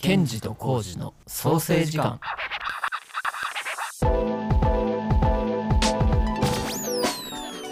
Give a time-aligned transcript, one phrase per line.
[0.00, 2.20] ケンジとコウジの創生時間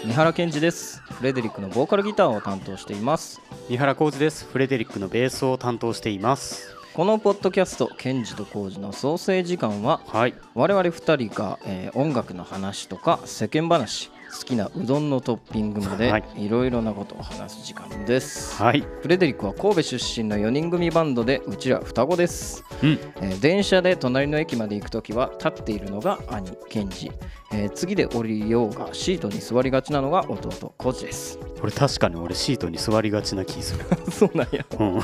[0.03, 1.01] 三原健二です。
[1.01, 3.41] フレデリックのボーカルギターを担当しています。
[3.69, 4.45] 三原浩二です。
[4.45, 6.75] フレデリックのベースを担当しています。
[6.93, 10.33] このポッドキャスト「ケンジとコウジの創生時間は」はい。
[10.53, 16.23] 我々2人が、えー音楽の話とか世間話好きなうどんのトッピングまで、はい。
[16.37, 18.55] いろいろなことを話す時間です。
[18.61, 18.83] はい。
[19.01, 22.99] フレデリックは神戸出身の4人組バンドでうちら双子です、うん。
[23.21, 27.11] えー電車で隣の駅まで行くときは立っているのが兄ケンジ、
[27.51, 31.39] えー次で降りようがシートに座りがちなのが弟コウジです。
[31.59, 33.85] これ確かに俺シートに座りがちな気する。
[34.11, 34.65] そうなんや。
[34.79, 35.01] うん。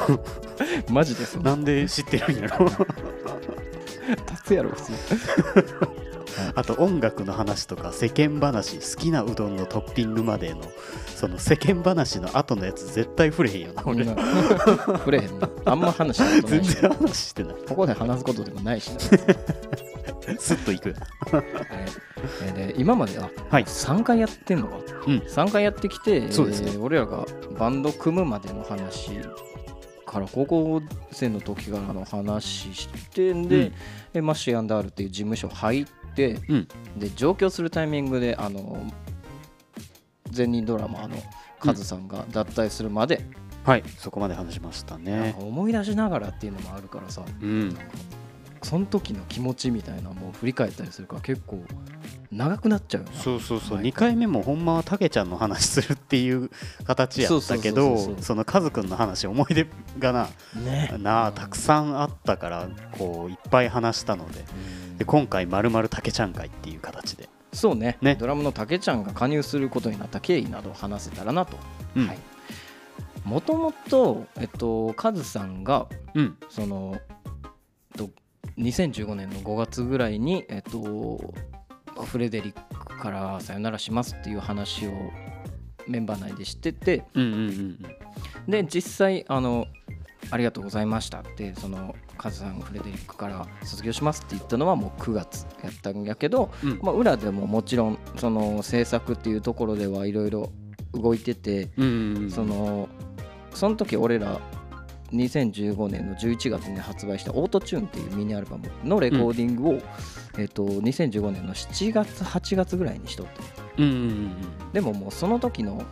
[0.94, 2.66] マジですなんで知ってるんやろ。
[4.30, 4.91] 立つやろ普通
[6.56, 10.62] あと音楽の話とか世間話好きなうどんのトッピングまでの
[11.16, 14.06] その世間話の後のやつ絶対触れへんよな俺。
[14.06, 15.50] 触れへんな。
[15.66, 16.74] あんま話したことないし。
[16.74, 17.56] 全然話してない。
[17.68, 19.00] ここで話すことでもないしな、
[20.38, 20.90] スッといく。
[21.32, 21.44] はい。
[22.44, 23.63] えーで今まであはい。
[23.66, 25.18] 3回やってんのか、うん。
[25.20, 26.72] 3回やってきて、そうですね。
[26.74, 27.26] えー俺らが
[27.57, 29.12] バンド組むまでの話
[30.05, 33.74] から高校生の時からの話してんで、うん。
[34.13, 36.68] でマッシュアンダールっていう事務所入って、うん。
[36.98, 38.86] で上京するタイミングであの
[40.36, 41.18] 前任ドラマーの
[41.60, 43.26] カズさんが脱退するまで、
[43.64, 43.84] はい。
[43.98, 45.36] そこまで話しましたね。
[45.38, 47.24] か思い出しながらっていうのもあるからさ。
[47.41, 47.78] うん。
[48.62, 51.62] その時の気持ちみたいなのも振り返ったりするから結構
[52.32, 53.78] 長くなっちゃうそうそうそう。
[53.78, 56.50] はい2回目もほんまはたけちゃんの話するっていう
[56.86, 59.68] 形やったけどそのカズくんの話思い出
[60.00, 60.94] がなね。
[60.98, 64.46] なあたくさんあったからこういっぱい話したので
[64.97, 67.30] で今回まるまるたけちゃん会っていう形で。
[67.52, 67.97] そうね。
[68.02, 68.16] ね。
[68.16, 71.58] ドラムのたけちゃんが加入することになった経緯などを話せたらなと。
[71.96, 72.08] うん。
[72.08, 72.19] はい。
[73.24, 76.38] もともとえっとカズさんがうん。
[76.50, 77.00] その
[77.96, 78.09] えっと
[78.58, 81.34] 2015年の5月ぐらいにえっと
[82.06, 84.91] フレデリックからさよならしますっていう話を
[85.88, 87.06] メンバー内で知ってて。
[87.13, 87.79] うんうんうん。
[88.47, 89.67] で実際あの
[90.31, 96.79] ありがとうございましたってそのカズさんフレデリックから卒業しますって言ったのはもう9月やったんやけど、うん。
[96.81, 100.51] まあ、裏でももちろんその制作っていうところではいろいろ
[100.94, 102.89] 動いててうんうんうんその
[103.53, 104.39] その時俺ら
[105.11, 109.81] 2015年の11月に発売した「オートチューンっていうミニアルバムのレコーディングを、
[110.40, 113.34] えっと2015年の7月8月ぐらいにしとって。
[113.78, 114.31] うんうんうん。
[114.73, 115.84] でももうその時の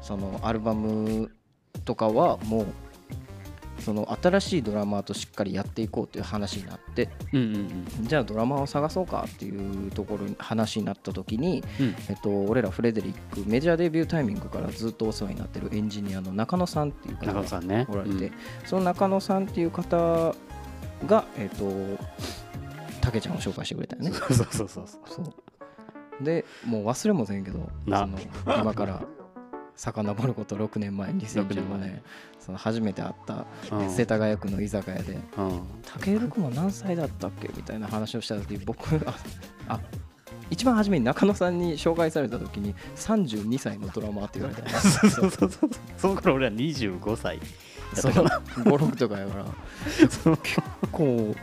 [0.00, 1.30] そのアルバム
[1.84, 2.66] とかはもう
[3.80, 7.58] その新しいドラマーとしっかりやっていこうという話になってうんうんう
[8.02, 8.06] ん。
[8.06, 11.94] じゃあドラマーを探そうかっていうところに話になった時に、うん。
[12.08, 17.86] えっと、俺らフレデリックメジャーデビュータイミングからずっとお世話になってるエンジニアの中野さんっていう方中が野さんね。
[17.88, 18.32] おられて、うん。
[18.64, 20.34] その中野さんっていう方
[21.06, 21.98] がえっと
[23.00, 24.12] たけちゃんを紹介してくれたよね。
[24.12, 24.84] そうそうそう。
[25.06, 26.24] そう。
[26.24, 28.00] でもう忘れもせんけどな。
[28.00, 28.18] その
[28.58, 29.02] 今から
[29.80, 32.02] 遡ること6年前2015 6年。
[32.38, 33.46] その初めて会った
[33.76, 33.90] うん。
[33.90, 35.48] 世田谷区の居酒屋でうん
[35.98, 39.14] 「武尊君は何歳だったっけ?」みたいな話をした時僕あ
[39.68, 39.80] あ
[40.50, 45.50] 一番初めに中野さんに紹介された時に32歳のドラマーって言われたそうそうそう
[45.96, 47.38] その頃俺は25歳。
[47.94, 48.12] そう。
[48.12, 49.44] たかな56とかやから。
[49.98, 50.60] 結
[50.92, 51.34] 構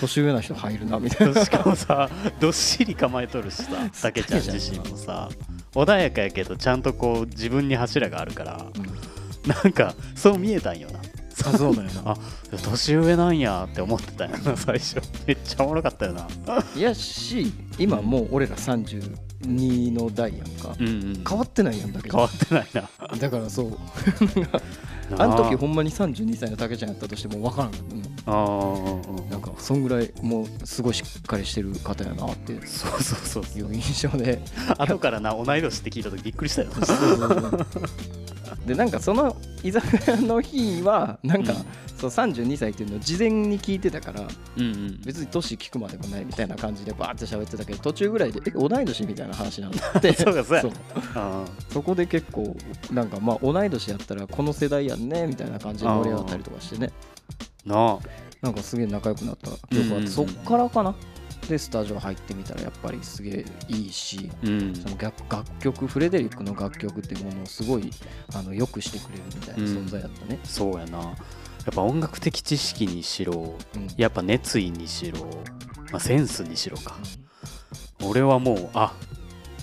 [0.00, 1.44] 年上な人入るなみたいな。
[1.44, 2.08] しかもさ
[2.40, 3.70] どっしり構えとるしさ
[4.02, 5.28] たけちゃん自身もさ
[5.76, 9.16] 穏やかやけどちゃんとこう自分に柱があるからうん。
[9.46, 10.98] なんかそう見えたんよな。
[11.44, 12.12] あそうだよな。
[12.12, 12.16] あ
[12.64, 15.00] 年上なんやって思ってたんやな 最初。
[15.26, 16.26] めっちゃおもろかったよな。
[16.74, 20.74] いやし今もう俺ら32の代やんか。
[20.78, 21.24] うんうん。
[21.28, 22.88] 変わってないやんだけ変わってないな。
[23.18, 23.78] だからそう
[25.18, 28.02] あの時ほんまに32歳の竹ちゃんやったとしても分からん、うん。
[28.26, 29.30] あー。
[29.30, 32.54] なんかそんぐらいもうすごいしっかりしてる方やなって。
[32.54, 33.68] いそうそうそうそう。
[33.70, 34.40] う印象で。
[34.78, 36.70] 後からな同い年って聞いた時びっくりしたよ
[38.64, 41.64] でなんかその居酒屋の日はなんか、うん。
[41.96, 45.00] そう32歳っていうのを事前に聞いてたからうんうん。
[45.04, 50.12] 別に年聞くまでもないみたいな感じでバーって喋ってたけど途中ぐらいでえ同い年みたいな話になって。
[50.14, 52.56] そうかそうやそこで結構
[52.92, 56.92] なんかまあ同い年やったらこの世代やんねみたいな感じで盛り上がったりとかしてね。
[57.66, 57.70] ー。
[57.70, 57.98] なあ
[58.42, 60.94] なんかすげえ仲良くなった記憶があって、そっからかな
[61.48, 64.74] でスタジオ入ってみたらやっぱりすげえいいしうん。
[64.74, 67.90] その楽楽曲フレデリックの楽曲っていうものをすごい
[68.34, 70.98] あのよくしてくれるみたいな存在だったね、そうやな。
[70.98, 71.12] や
[71.72, 73.88] っぱ音楽的知識にしろうん。
[73.96, 75.24] やっぱ熱意にしろ、
[75.90, 76.96] まあ、センスにしろか。
[78.02, 78.92] 俺はもうあ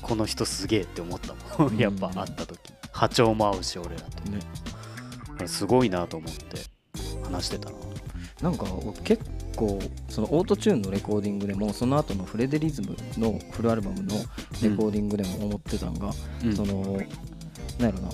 [0.01, 1.74] この人すげえって思ったもん。
[1.74, 1.77] うん。
[1.77, 2.59] やっぱ会った時。
[2.91, 4.30] 波長も合うし俺らと。
[4.30, 4.39] ね。
[5.47, 6.62] すごいなと思って
[7.24, 7.75] 話してたな。
[8.41, 9.24] なんか俺結
[9.55, 9.79] 構
[10.09, 14.15] そのオートチューンのレコーディングでもその後のフレデリズムのフルアルバムの
[14.61, 16.11] レコーディングでも思ってたんが、
[16.44, 16.55] うん。
[16.55, 16.75] その
[17.79, 18.09] なんやろな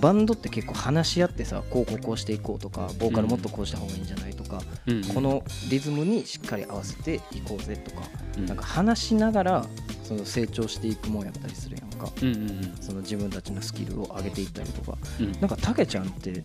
[0.00, 5.04] バンドって結構話し合ってさこうこうこうしていこうとかボーカルもっとこうした方がいいんじゃないとか、うん。
[5.04, 8.02] このリズムにしっかり合わせていこうぜとか、
[8.36, 8.46] うん。
[8.46, 9.66] なんか話しながら
[10.02, 12.10] その成長していくもんやったりするやんか。
[12.22, 14.98] うんうんその自分たちのスキルを上げていったりとか。
[15.20, 15.32] うん。
[15.32, 16.44] なんかたけちゃんって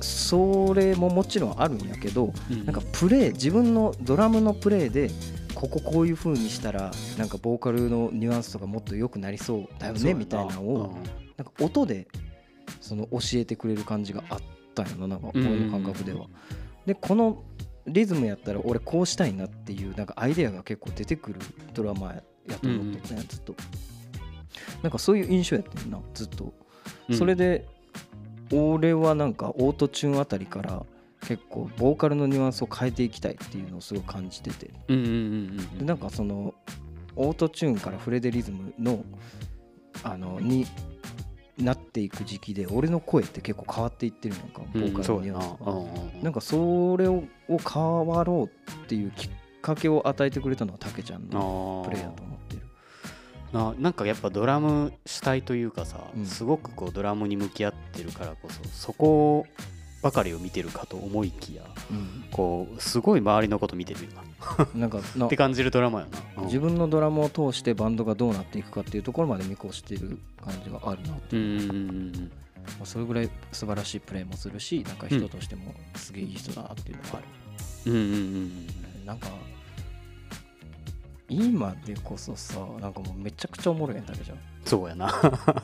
[0.00, 2.64] それももちろんあるんやけどうん。
[2.64, 5.10] なんかプレイ自分のドラムのプレイで
[5.54, 10.96] こここういう風にしたらなんかボーカルのニュアンスとかもっと良くなりそうだよねみたいなのを
[11.36, 12.08] なんか音で
[12.82, 14.38] その教えてくれる感じがあっ
[14.74, 16.26] たんやななんか俺の感覚では。
[16.84, 17.42] でこの
[17.86, 21.40] リズムやったら俺こうしたいなっていうなんかアイデアが結構出てくる
[21.74, 22.22] ドラマや
[22.60, 23.54] と思ってたねずっと。
[24.82, 26.52] なんかそういう印象やったんなずっと。
[27.08, 27.66] うんそれで
[28.52, 30.84] 俺はなんかオートチューンあたりから
[31.26, 36.54] 結構ボーカルのニュアンスを変えていきたいっていうのをすごい感じててでなんかその
[37.16, 39.04] オートチューンからフレデリズムの
[40.02, 40.66] あのに
[41.58, 52.62] なっていく時期で俺の声って結構変わっていってるやんかボーカルのニュアンスが、なんかそれをを変わろうっていうきっかけを与えてくれたのはたけちゃんのあプレイヤーと思ってる。
[53.52, 56.26] ななんかやっぱドラム主体というかさ、うん。
[56.26, 59.46] すごくこうドラムに向き合ってるからこそそこ
[60.02, 61.62] ばかりを見てるかと思いきや
[62.32, 64.66] こうすごい周りのこと見てるよな。
[64.74, 66.46] なんかなって感じるドラマやな、うん。
[66.46, 71.36] 自分のドラムを通してバンドがどうなっていくかっていうところまで見越してる感じがあるなう。
[71.36, 72.30] んうん
[72.82, 77.24] うそれぐらい素晴らしいプレーもするしなんか人としてもすげえいい人だなっていうのがある、
[77.86, 78.06] うんうんう
[79.02, 79.28] んなんか
[81.28, 84.38] 今でこそさなんかもうめちゃくちゃおもろいやんだけじゃん。
[84.64, 85.10] そうやな。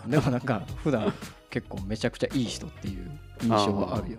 [0.06, 1.12] でもなんか普段
[1.50, 3.10] 結構めちゃくちゃいい人っていう
[3.42, 4.18] 印象があるよ。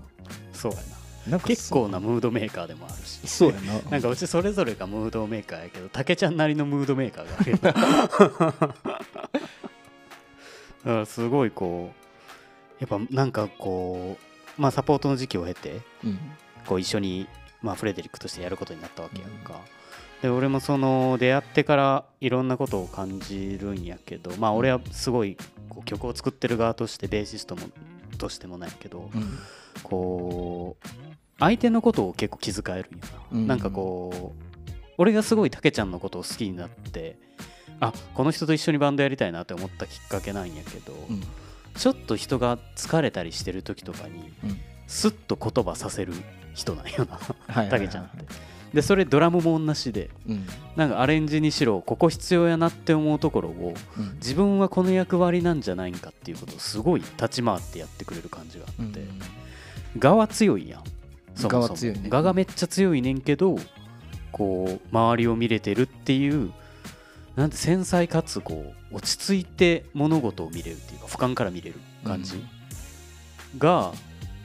[0.53, 0.71] そう。
[0.71, 0.83] やな
[1.31, 3.27] なんか結構なムードメーカーでもあるし。
[3.27, 3.73] そうやな。
[3.91, 7.57] なんかうちそれぞれがムードメーカーやけどたけちゃんなりのムードメーカーがあるよ。
[10.79, 11.95] だからすごいこう
[12.79, 14.17] やっぱなんかこ
[14.57, 16.19] うまあサポートの時期を経てうん。
[16.65, 17.27] こう一緒に、
[17.63, 19.59] まあ、フレデリックとしてやることになったわけやんか、
[20.21, 25.37] で俺もその出会ってからいろんなことを感じるんやけどまあ俺はすごい
[25.69, 27.61] こう曲を作ってる側としてベーシストも
[28.19, 29.39] としてもないけど、うん。
[29.81, 30.87] こう
[31.39, 33.47] 相手のことを結構気遣えるんやな、うん。
[33.47, 37.17] なんかこう俺がすごいたけちゃんのことを好きになって
[37.79, 41.23] あこの人と一緒にバンドやりたいなって思ったきっかけなんやけど、うん。
[41.75, 44.59] ちょっと人が疲れたりしてる時とかに、うん。
[44.85, 46.13] スッと言葉させる
[46.53, 47.65] 人なんよな。
[47.69, 48.25] たけちゃんって
[48.73, 50.45] でそれドラムも同じでうん
[50.75, 59.01] なんかアレンジにしろここ必要やなって思うところをうん自分はこの役割なんじゃないんかっていうことをすごい立ち回ってやってくれる感じがあうんって、
[60.01, 60.83] 我は強いやん。
[61.35, 61.75] そもそも。
[61.75, 62.09] 強いね。
[62.11, 63.57] 我がめっちゃ強いねんけど
[64.31, 66.51] こう周りを見れてるっていう
[67.35, 72.43] なんて繊細かつこう落ち着いて物事を見れるっていうか俯瞰から見れる感じ。
[73.57, 73.93] が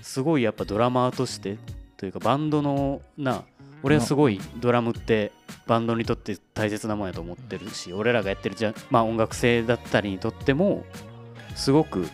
[0.02, 1.58] すごいやっぱドラマーとして
[1.96, 3.44] というかバンドのな
[3.84, 5.30] 俺はすごいドラムって
[5.66, 10.84] バンドにとって大切なもんやと思ってるし俺らがやってるじゃ、まあ、音楽性だったりにとっても
[11.54, 12.08] すごく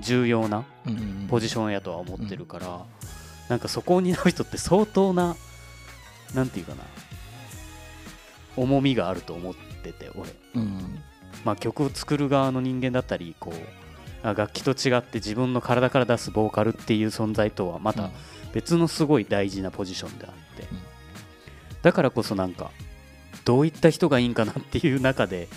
[0.00, 2.84] 重要なうんうんポジションやとは思ってるから、
[3.48, 5.34] なんかそこを担う人って相当な
[6.34, 6.82] なんていうかな
[8.56, 10.98] 重みがあると思ってて俺、うん
[11.44, 18.10] まあ、曲を作る側の人間だったりこうあ楽器と違って自分の体から出すボーカルっていう存在とはまた
[18.52, 20.43] 別のすごい大事なポジションであって、うん
[21.84, 22.70] だからこそなんか
[23.44, 25.48] どういった人がいいんかなっていう中で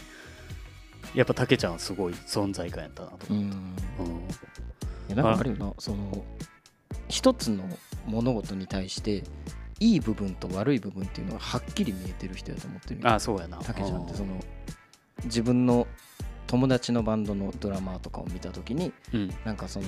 [1.15, 3.50] やっぱたけちゃんはすごい存在感やったなと思うん。
[3.50, 3.55] う、うん。
[3.55, 3.60] い
[5.07, 5.74] やなんかあるよな。
[5.79, 6.24] その
[7.07, 7.63] 一つの
[8.05, 9.24] 物事に対して
[9.79, 13.57] いい部分と悪い部分っていうのははっきり見えてる人やと思ってるああそうやな。
[13.60, 14.43] たけちゃんってそのの
[15.24, 15.88] 自分の
[16.46, 19.34] 友達のバンドのドラマーとかを見た時にうん。
[19.46, 19.88] なんかその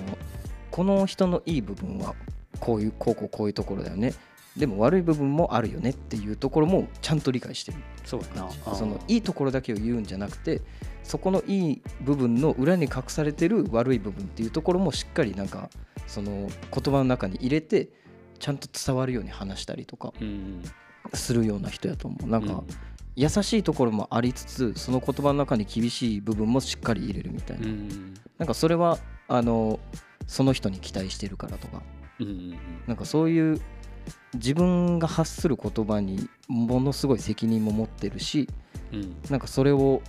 [0.72, 2.16] この人のいい部分は
[2.62, 4.14] こういうこうこうこういうところだよね
[4.60, 7.78] でも悪い部分もあるよねっていうところもちゃんと理解してる。
[8.04, 8.76] そうやな。
[8.76, 10.62] そのいいところだけを言うんじゃなくて
[11.04, 15.70] そこのいい部分の裏に隠されてる悪い部分っていうところもしっかりなんか
[16.08, 17.90] その言葉の中に入れて
[18.38, 20.62] ちゃんと伝わるように話したりとかうん
[21.14, 22.28] するような人やと思う。
[22.28, 22.68] なんかうん。
[23.16, 27.68] 優しいところもありつつその言葉の中に厳しい部分もしっかり入れるみたいな。
[27.68, 28.98] うんなんかそれは
[29.30, 29.80] あの
[30.28, 31.82] その人に期待してるからとか。
[32.20, 32.58] うんうん。
[32.88, 33.62] なんかそういう
[34.34, 38.48] 自分が発する言葉にものすごい責任も持ってるし
[38.92, 39.16] うん。
[39.30, 40.02] なんかそれを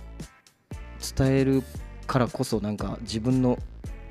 [1.17, 1.63] 伝える
[2.07, 3.57] からこそなんか自分の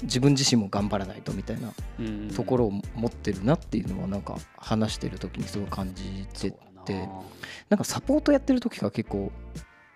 [0.02, 6.50] 自分自身も頑張らないとみたいなうんところを持ってるなっていうのはなんか話してる時にすごい感じて
[6.84, 7.08] て
[7.68, 7.74] な。
[7.76, 9.30] んかサポートやってる時から結構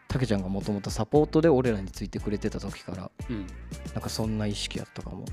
[0.08, 3.46] たけちゃんがもともとサポートで俺らについてくれてた時からうん。
[3.94, 5.24] なんかそんな意識やったかも。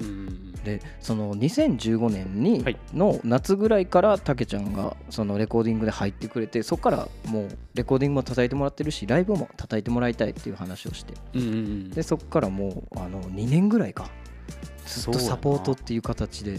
[0.00, 2.76] うんでその2015年にはい。
[2.92, 11.14] の夏ぐらいからたけちゃんがそのレコーディングで入ってくれてそこからもうレコーディングも叩いてもらってるしライブも叩いてもらいたいっていう話をして。
[11.34, 11.90] うんうんうん。
[11.90, 14.10] でそこからもうあの2年ぐらいか。
[14.84, 16.58] ずっとサポートっていう形で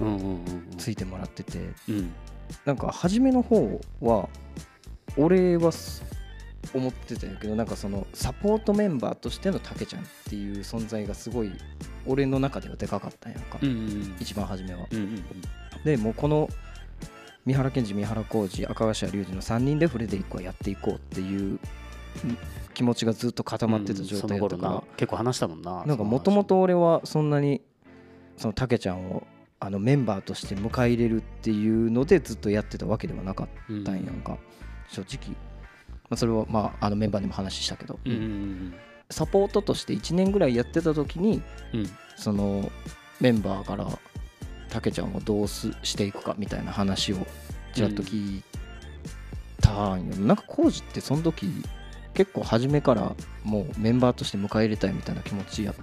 [0.00, 0.76] うんうんうんうん。
[0.78, 1.58] ついてもらってて。
[1.88, 2.12] うん。
[2.64, 4.28] なんか初めの方は
[5.16, 6.04] 俺はす
[6.74, 11.52] 思ってたんやけどなんかそのサポートメンバーとしてのたけちゃんっていう存在がすごい
[12.06, 14.86] 俺の中ではでかかったんやんか、うんうん一番初めは。
[14.90, 15.24] うんうん
[15.84, 16.48] でもうこの
[17.46, 21.58] 三原健二三原浩二赤頭隆二の3人でフレデリックはやっていこうっていう
[22.74, 27.62] 気持ちがずっと固まってた状態だったから、その頃な結構話したもんななんかもともと俺はそんなに
[28.36, 29.26] そのたけちゃんを
[29.58, 33.48] あのメンバーとして迎え入れるっていうのでずっとやってたわけではなかっ
[33.84, 34.38] たんやんか、
[34.88, 35.36] 正直、
[36.10, 38.74] まあ、それはまああのメンバーにも話したけど、うんうん
[39.08, 41.80] サポートとして1年ぐらいやってた時にうん。
[41.80, 42.70] うんその
[43.18, 43.86] メンバーから
[44.68, 47.16] たけちゃんをどうすしていくかみたいな話を
[47.72, 48.42] ちらっと聞い
[49.62, 51.50] たんよ、なんかコージってその時
[52.12, 55.74] 結構初めからもうメンバーとして迎え入れたいみたいな気持ちやっ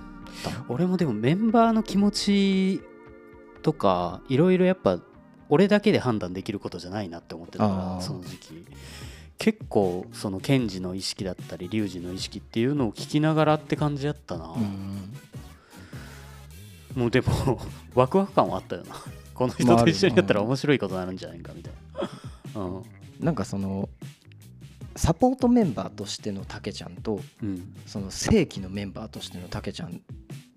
[0.43, 0.65] たの？
[0.69, 2.81] 俺もでもメンバーの気持ち
[3.63, 4.99] とかいろいろやっぱ
[5.49, 8.65] 俺だけで判断できることじゃないなって思ってたからその時期
[9.37, 15.13] 結構そのケンジの意識だったりリュウジの意識っていうのを聞きながらって感じやったな、うん
[16.97, 17.61] もうでも
[17.93, 18.95] ワクワク感はあったよな。
[19.35, 21.73] この人と一緒にやったら面白いことになるんじゃないかみたい
[22.55, 22.61] な。
[22.61, 22.83] うん。
[23.19, 23.87] なんかその
[24.95, 27.75] サポートメンバーとしてのたけちゃんとうん。
[27.85, 30.01] その正規のメンバーとしてのたけちゃん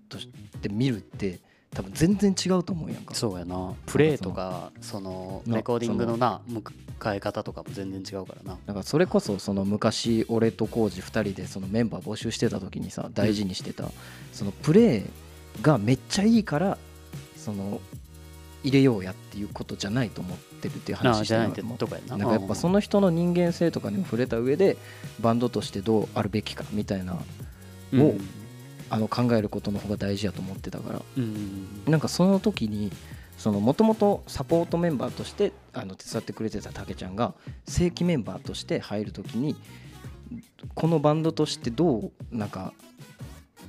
[0.09, 0.29] とし
[0.61, 1.39] て見るって
[1.73, 3.15] 多分全然違うと思うやんか。
[3.15, 3.73] そうやな。
[3.85, 8.57] プレーとかそのなレコーディングのな迎え方とかも全然違うからな。
[8.65, 13.85] なんかそれこそその昔俺と浩二2人でそのメンバー募集してた時にさ大事にしてた
[14.33, 15.05] そのプレー
[15.61, 16.77] がめっちゃいいから
[17.37, 17.79] その
[18.63, 22.17] 入れようやっていうことじゃないと思ってるっていう話してじゃないってたな。
[22.17, 24.75] なんかやっぱその人の人間性とかにも触れた上で
[25.21, 27.17] バンドとしてどうあるべきかみたいな
[27.93, 28.01] うん。
[28.01, 28.15] を
[28.91, 31.01] あの考えることの方が大事やと思ってたから。
[31.17, 32.91] うんなんかその時に
[33.43, 37.33] もともとサポートメンバーとしてあの手伝ってくれてたたけちゃんが
[37.67, 39.55] 正規メンバーとして入る時に
[40.75, 42.73] このバンドとしてどうなんか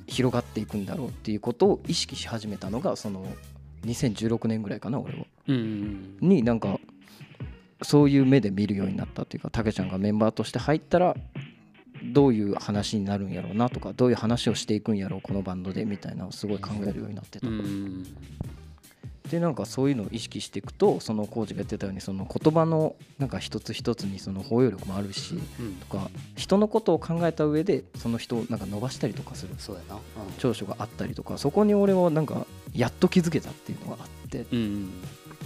[0.05, 3.25] 広がっていくんだろうっていうことを意識し始めたのがその
[3.85, 5.25] 2016年ぐらいかな俺は。
[5.47, 6.79] うんになんか
[7.81, 11.15] そういう目で見るようになったっていうかたけちゃんがメンバーとして入ったら
[12.03, 17.47] どういう話になるんやろうなとかどういう話をしていくんやろうこのバンドでみたいなのをすごい考えるようになってた。
[17.47, 18.05] うん。
[19.29, 25.73] でなんかそういうのを意識していくとそのコーチが言ってたようにその言葉のなんか一つ一つにその包容力もあるしうん。
[25.75, 29.55] とか人のことを考えた上でその人をなんか伸ばしたりとかする。
[29.57, 29.99] そうやな。
[30.39, 34.91] 長所があったりとかそこに俺はなんかやっと気づけたっていうのがあってうんうん。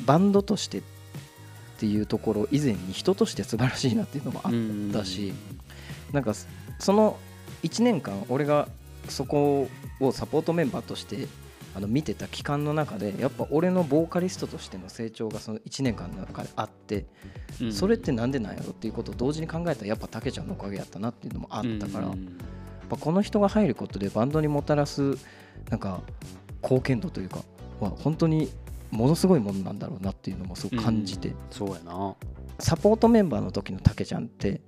[0.05, 5.33] バンドとしてっていうところ以前に人として素晴らしいなっていうのもあっうんたし
[6.11, 6.33] なんか
[6.79, 7.17] その
[7.63, 8.67] 1年間俺が
[9.09, 9.67] そこ
[9.99, 11.27] をサポートメンバーとして
[11.75, 17.05] あの見てた期間の中でやっぱ俺のボーカリストとしての成長がその1年間の中であって
[17.61, 17.73] うん。
[17.73, 22.37] それってなんでなんやろっていうことを同時に考えたらやっぱたけちゃんのおかげやったなっていうのもあったからやっうん
[22.89, 25.17] ぱこの人が入ることでバンドにもたらす
[25.69, 26.01] なんか
[26.63, 27.39] 貢献度というか
[27.81, 28.49] は本当に
[28.91, 32.15] ものすごいものなんだろうなっていうのもすごく感じてそうやな。
[32.59, 34.61] サポートメンバーの時のたけちゃんって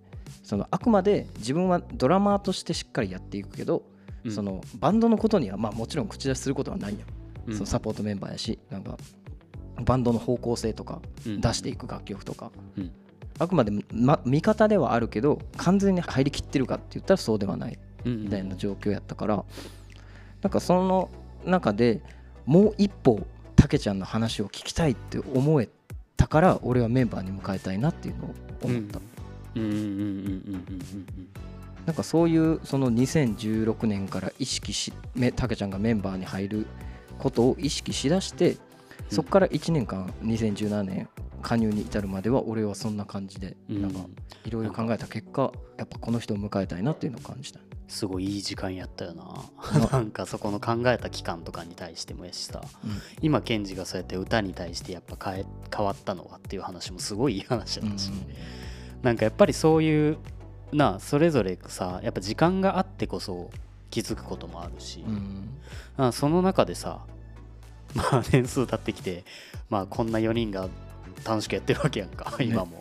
[0.43, 3.83] そのあくまで自分はドラマーとしてしっかりやっていくけど、
[4.24, 4.31] うん。
[4.31, 7.53] そのバンドのことにはまあもちろん口出しすることはないやん、うん。
[7.53, 8.98] そのサポートメンバーやしなんか
[9.83, 11.41] バンドの方向性とかうん。
[11.41, 12.91] 出していく楽曲とか、うん。
[13.39, 18.24] あくまで、ま、味方ではあるけど完全に入りきってるかって言ったらそうではないうん。
[18.24, 19.43] みたいな状況やったから、
[20.41, 21.09] なんかその
[21.45, 22.01] 中で
[22.45, 25.69] もう一歩たけちゃんの話を聞きたいって思え
[26.17, 29.18] たから俺はメンバーに迎えたいなっていうのを思った、うん
[29.59, 30.07] うんうんうんうんう
[30.75, 31.29] ん
[31.85, 36.67] なんかそういうその2016年から意識しめたけちゃんがメンバーに入る
[37.17, 38.57] ことを意識しだして
[39.09, 41.09] そこから1年間2017年
[41.41, 43.81] 加入に至るまでは俺はそんな感じでうん。
[43.81, 43.99] なんか
[44.45, 47.59] いろいろ考えた結果やっぱこの人を迎えたいなっていうのを感じた。
[47.87, 49.79] すごいいい時間やったよな。
[49.79, 52.91] な なんかそこの考えた期間とかに対してもやしさ、うん。
[53.21, 58.11] 今ケンジがそうやって歌に対してやっぱ変え変わったのはっていう話もすごいいい話だったし、
[59.01, 60.18] なんかやっぱりそういう
[60.72, 63.50] なそれぞれさやっぱ時間があってこそ
[63.89, 65.50] 気づくこともあるし、うん。
[65.98, 67.06] あその中でさ
[67.96, 69.24] まあ年数経ってきて
[69.70, 70.70] まあこんな4人が
[71.25, 72.46] 楽しくやってるわけやんか、ね。
[72.46, 72.79] 今も。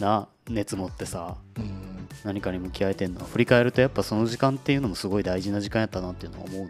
[0.00, 2.08] な熱持ってさうん。
[2.24, 3.24] 何かに向き合えてんの。
[3.24, 6.68] 振り返るとやっぱその時間っていうのもすごい大事な時間やったなっていうのは思うの。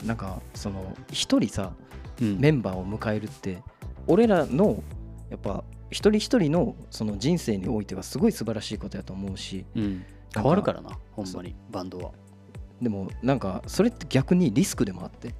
[0.00, 0.06] うん。
[0.06, 1.72] なんかその一人さ
[2.20, 2.38] うん。
[2.38, 3.58] メンバーを迎えるって
[4.06, 4.82] 俺らの
[5.30, 10.04] やっぱ一人一人のその人生においてはすごい素晴らしいことやと思うしうん、
[10.34, 12.12] 変わるからなほんまにバンドは、
[12.80, 15.34] でもなんかそれって逆にリスクでもあって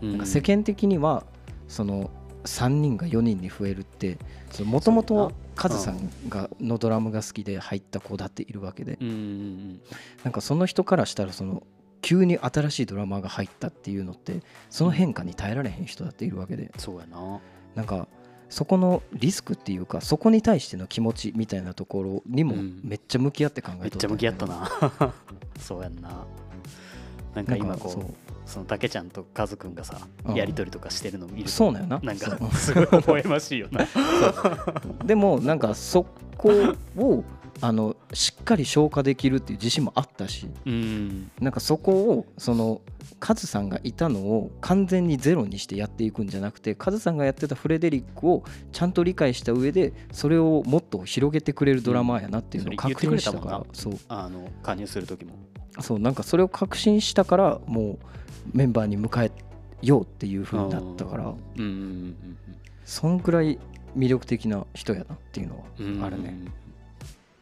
[0.00, 0.10] うん。
[0.12, 1.24] なんか世間的には
[1.68, 2.10] その
[2.44, 4.18] 3人が4人に増えるって
[4.64, 9.80] もともとカズさんがのドラムが好きで入った子だっているわけでうん
[10.24, 11.62] なんかその人からしたらその
[12.00, 17.40] 急に新しいドラマーが入ったっていうのってその変化に耐えられへん人だっているわけでそうやな。
[17.76, 18.08] なんか
[18.52, 22.80] そこのリスクっていうかそこに対しての気持ちみたいなところにもうん。
[22.84, 24.70] めっちゃ向き合って考えめっとちゃ向き合ったな。
[25.58, 26.26] そうやんな。
[27.34, 28.04] なんか今こそう。
[28.44, 30.34] そのたけちゃんとカズくんがさうん。
[30.34, 32.00] やり取りとかしてるの見るとそうなんよな。
[32.00, 33.88] なんかすごい微笑ましいよな。
[35.02, 36.04] でもなんかそ
[36.36, 36.50] こ
[36.98, 37.24] を
[37.60, 41.30] あのしっかり消化できるっていう自信もあったしうん。
[41.40, 42.80] なんかそこをその
[43.20, 48.42] カズさんがいたのを完全にゼロにしてやっていくんじゃなくてカズさんがやってたフレデリックを
[48.72, 53.98] ちゃんと理解した上でそれをもっと広げてくれるドラマーやなっていうのを確認したから、うんそう。
[54.08, 55.32] あの加入する時も。
[55.80, 57.98] そうなんかそれを確信したからもう
[58.52, 59.32] メンバーに迎え
[59.80, 61.62] ようっていう風になったからうん。
[61.62, 62.36] うん。
[62.84, 63.58] そんぐらい
[63.96, 66.34] 魅力的な人やなっていうのうんうんはあるね。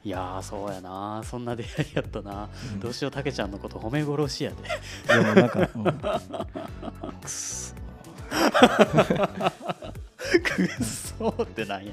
[0.02, 2.80] いやーそうやなそんな出会いやったな、うん。
[2.80, 4.57] どうしようたけちゃんのこと褒め殺しやで。
[5.14, 5.85] でもなんか、うん。
[7.21, 7.75] くそ
[10.42, 10.69] くっ
[11.19, 11.92] そうってなんや。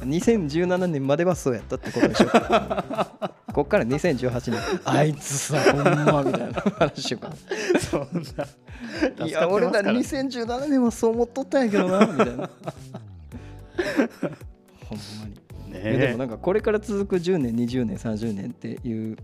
[0.00, 2.26] 2017年まではそうやったってことでしょ。
[3.52, 4.60] こっから2018年。
[4.84, 7.32] あいつさほんまみたいな話しようか
[7.80, 8.08] そん
[9.18, 9.26] な。
[9.26, 12.50] いや俺ら助かってます2017年はそう思っとったんやけどなみたいな。
[14.86, 15.39] ほんまに
[15.70, 15.96] ね。
[15.96, 19.16] でもなんかこれから続く10年20年30年っていう、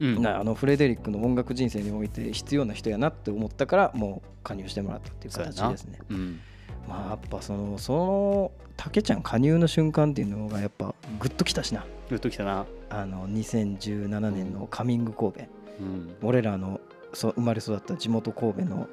[0.00, 0.22] うん。
[0.22, 5.98] なあのフレデリックの音楽人生において必要な人やなって思ったからもう加入してもらったっていう形ですね。
[6.10, 6.40] うん。
[6.88, 11.84] まあやっぱそのその竹ちゃん加入の瞬間っていうのがやっぱグッときたしな。
[12.08, 12.66] グッときたな。
[12.90, 15.40] あの2017年のカミング神戸。
[15.80, 16.16] うん。
[16.22, 16.80] 俺らの
[17.12, 18.88] そう生まれ育った地元神戸の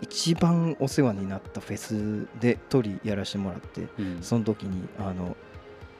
[0.00, 4.18] 一番お世話になったフェスでトリやらせてもらってうん。
[4.22, 5.36] その時にあの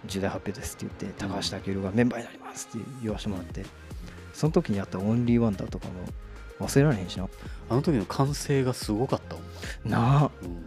[0.06, 3.64] 重大発表ですって言って高橋健がメンバーになりますって言わせてもらって
[4.32, 5.94] その時にやったオンリーワンダーとかも
[6.66, 7.28] 忘れられへんしな。
[7.68, 10.30] あの時の歓声がすごかったもん、なあ。
[10.42, 10.64] うん、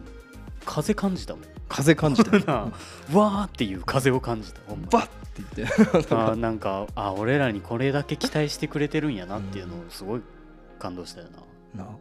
[0.64, 1.44] 風感じたもん。
[1.68, 5.74] 風感じた わーっていう風を感じたバッって言って。
[6.14, 10.22] あーなんかあ俺らにこれだけ期待してくれてるんやなっていうのをすごい
[10.78, 11.28] 感動したよ
[11.74, 11.96] な、なあ。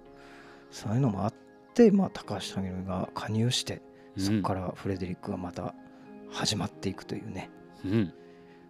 [0.72, 1.34] そういうのもあっ
[1.74, 3.82] て、まあ、高橋健が加入して
[4.18, 5.74] そこからフレデリックがまた
[6.32, 7.50] 始まっていくというね、
[7.86, 8.06] うん。
[8.06, 8.14] ね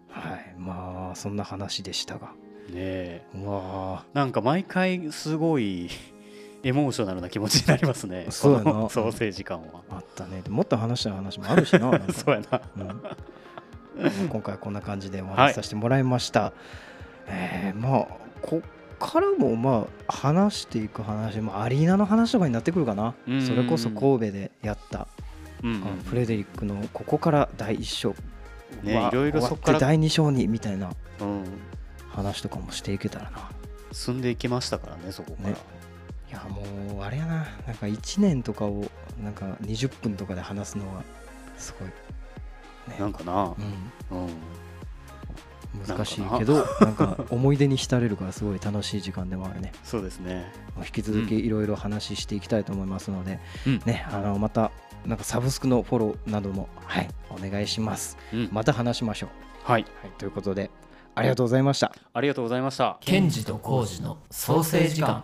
[0.08, 0.54] はい。
[0.58, 2.32] まあそんな話でしたが。
[2.74, 3.24] え。
[3.34, 5.88] うわなんか毎回すごい
[6.64, 8.26] エモーショナルな気持ちになりますね。
[8.30, 8.88] そうやな。
[8.88, 9.82] ソーセージ感は。
[9.90, 10.42] ああったね。
[10.48, 12.60] もっと話したい話もあるしな そうやな。
[12.76, 14.28] うん。
[14.28, 16.52] 今回はこんな感じでお話しさせてもらいました、
[17.26, 18.06] えーまあ
[18.40, 23.14] こっからもまあ話していく話もアリーナの話とかになってくるかな。
[23.44, 25.08] それこそ神戸でやった、
[25.62, 28.14] フレデリックのここから第一章は
[28.82, 31.44] いねろいろ終わそっから第二章にみたいなうん。
[32.12, 33.50] 話とかもしていけたらな。
[33.92, 35.56] 進んでいけましたからねそこから、ね。
[36.30, 37.46] いやもうあれやな。
[37.66, 38.84] なんか1年とかを
[39.22, 41.02] なんか20分とかで話すのは
[41.56, 42.96] すごい、ね。
[42.98, 43.54] なんかな。
[44.10, 44.30] うん、うん。
[45.86, 49.72] 難しいけどなんか思い出に浸れるからすごい楽しい時間でもあるね。
[49.84, 50.52] そうですね。
[50.78, 53.82] 引き続きいろいろ話していきたいと思いますので、うん。
[53.86, 54.70] ねあのまた
[55.06, 58.16] なんかサブスクのフォローなどもはいお願いします。
[58.32, 58.48] うん。
[58.52, 59.30] また話しましょう、
[59.64, 59.82] はい。
[60.02, 60.70] はい、ということで
[61.14, 61.92] ありがとうございました。
[62.12, 62.98] ありがとうございました。
[63.00, 65.22] ケンジとコウジの創生時間